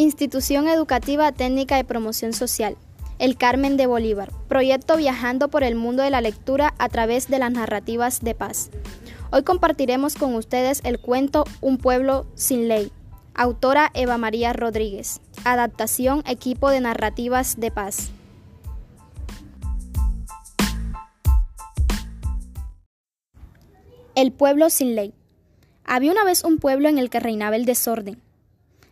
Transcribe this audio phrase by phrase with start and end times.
[0.00, 2.78] Institución Educativa Técnica de Promoción Social.
[3.18, 4.32] El Carmen de Bolívar.
[4.48, 8.70] Proyecto Viajando por el Mundo de la Lectura a través de las narrativas de paz.
[9.30, 12.90] Hoy compartiremos con ustedes el cuento Un pueblo sin ley.
[13.34, 15.20] Autora Eva María Rodríguez.
[15.44, 18.10] Adaptación Equipo de Narrativas de Paz.
[24.14, 25.12] El pueblo sin ley.
[25.84, 28.22] Había una vez un pueblo en el que reinaba el desorden.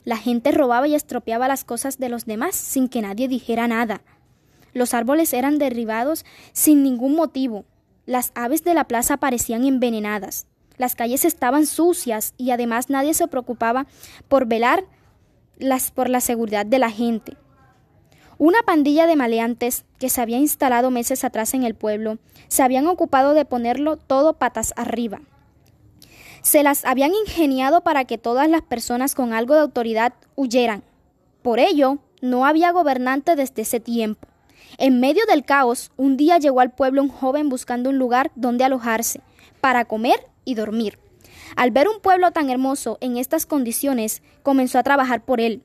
[0.09, 4.01] La gente robaba y estropeaba las cosas de los demás sin que nadie dijera nada.
[4.73, 7.67] Los árboles eran derribados sin ningún motivo.
[8.07, 10.47] Las aves de la plaza parecían envenenadas.
[10.79, 13.87] Las calles estaban sucias y además nadie se preocupaba
[14.29, 14.83] por velar
[15.59, 17.37] las, por la seguridad de la gente.
[18.39, 22.17] Una pandilla de maleantes que se había instalado meses atrás en el pueblo
[22.48, 25.20] se habían ocupado de ponerlo todo patas arriba
[26.48, 30.83] se las habían ingeniado para que todas las personas con algo de autoridad huyeran.
[31.42, 34.27] Por ello, no había gobernante desde ese tiempo.
[34.78, 38.64] En medio del caos, un día llegó al pueblo un joven buscando un lugar donde
[38.64, 39.20] alojarse,
[39.61, 40.98] para comer y dormir.
[41.55, 45.62] Al ver un pueblo tan hermoso en estas condiciones, comenzó a trabajar por él.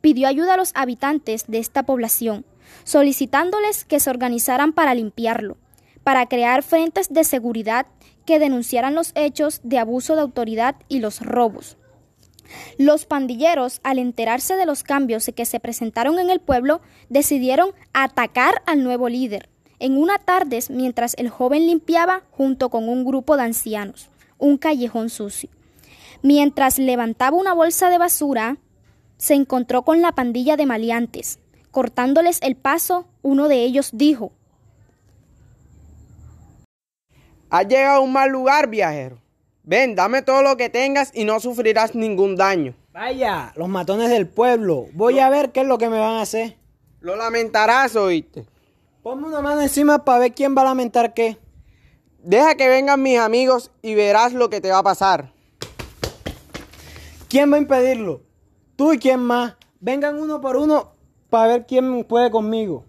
[0.00, 2.46] Pidió ayuda a los habitantes de esta población,
[2.84, 5.58] solicitándoles que se organizaran para limpiarlo,
[6.02, 7.86] para crear frentes de seguridad
[8.24, 11.76] que denunciaran los hechos de abuso de autoridad y los robos.
[12.78, 18.62] Los pandilleros, al enterarse de los cambios que se presentaron en el pueblo, decidieron atacar
[18.66, 19.48] al nuevo líder.
[19.78, 25.10] En una tarde, mientras el joven limpiaba junto con un grupo de ancianos, un callejón
[25.10, 25.50] sucio.
[26.22, 28.58] Mientras levantaba una bolsa de basura,
[29.16, 31.38] se encontró con la pandilla de maleantes.
[31.70, 34.32] Cortándoles el paso, uno de ellos dijo
[37.52, 39.18] Has llegado a un mal lugar, viajero.
[39.62, 42.74] Ven, dame todo lo que tengas y no sufrirás ningún daño.
[42.94, 44.86] Vaya, los matones del pueblo.
[44.94, 46.56] Voy a ver qué es lo que me van a hacer.
[47.00, 48.46] Lo lamentarás, oíste.
[49.02, 51.36] Ponme una mano encima para ver quién va a lamentar qué.
[52.22, 55.30] Deja que vengan mis amigos y verás lo que te va a pasar.
[57.28, 58.22] ¿Quién va a impedirlo?
[58.76, 59.56] Tú y quién más.
[59.78, 60.94] Vengan uno por uno
[61.28, 62.86] para ver quién puede conmigo.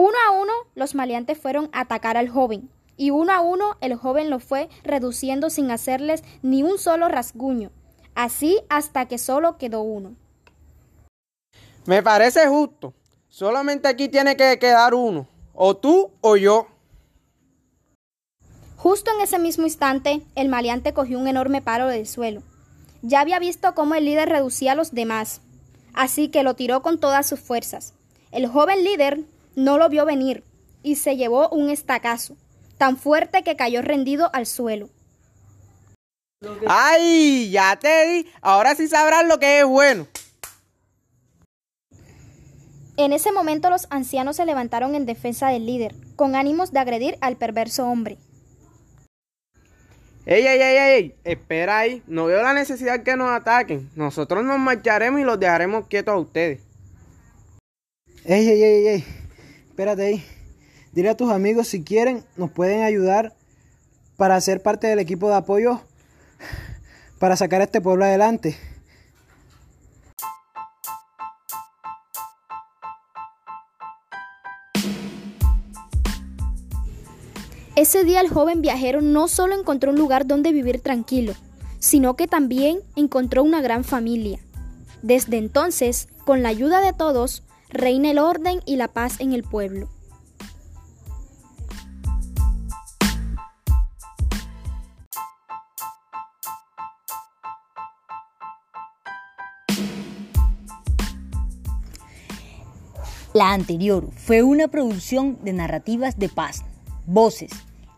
[0.00, 3.96] Uno a uno los maleantes fueron a atacar al joven, y uno a uno el
[3.96, 7.72] joven lo fue reduciendo sin hacerles ni un solo rasguño,
[8.14, 10.14] así hasta que solo quedó uno.
[11.84, 12.94] Me parece justo.
[13.28, 16.68] Solamente aquí tiene que quedar uno, o tú o yo.
[18.76, 22.44] Justo en ese mismo instante, el maleante cogió un enorme palo del suelo.
[23.02, 25.40] Ya había visto cómo el líder reducía a los demás,
[25.92, 27.94] así que lo tiró con todas sus fuerzas.
[28.30, 29.24] El joven líder
[29.58, 30.44] no lo vio venir
[30.84, 32.36] y se llevó un estacazo,
[32.78, 34.88] tan fuerte que cayó rendido al suelo.
[36.68, 37.50] ¡Ay!
[37.50, 38.26] Ya te di.
[38.40, 40.06] Ahora sí sabrás lo que es bueno.
[42.96, 47.18] En ese momento los ancianos se levantaron en defensa del líder, con ánimos de agredir
[47.20, 48.16] al perverso hombre.
[50.24, 51.14] ¡Ey, ey, ey, ey!
[51.24, 52.02] Espera ahí.
[52.06, 53.90] No veo la necesidad que nos ataquen.
[53.96, 56.60] Nosotros nos marcharemos y los dejaremos quietos a ustedes.
[58.24, 59.27] ¡Ey, ey, ey, ey!
[59.78, 60.24] Espérate ahí.
[60.90, 63.36] Dile a tus amigos si quieren, nos pueden ayudar
[64.16, 65.80] para ser parte del equipo de apoyo
[67.20, 68.56] para sacar a este pueblo adelante.
[77.76, 81.34] Ese día el joven viajero no solo encontró un lugar donde vivir tranquilo,
[81.78, 84.40] sino que también encontró una gran familia.
[85.02, 89.42] Desde entonces, con la ayuda de todos, reina el orden y la paz en el
[89.42, 89.88] pueblo.
[103.34, 106.64] La anterior fue una producción de narrativas de paz.
[107.06, 107.52] Voces.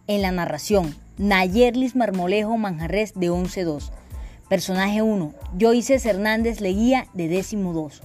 [0.06, 3.91] En la narración, Nayerlis Marmolejo Manjarres de 11-2.
[4.49, 8.03] Personaje 1, Joyces Hernández Leguía de décimo 2.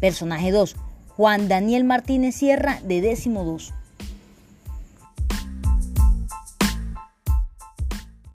[0.00, 0.74] Personaje 2,
[1.16, 3.74] Juan Daniel Martínez Sierra de décimo 2.